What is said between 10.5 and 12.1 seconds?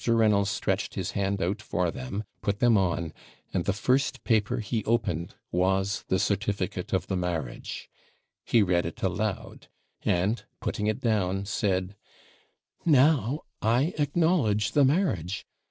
putting it down, said